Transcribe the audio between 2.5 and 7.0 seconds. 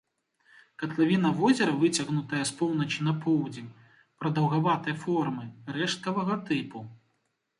поўначы на поўдзень, прадаўгаватай формы, рэшткавага тыпу.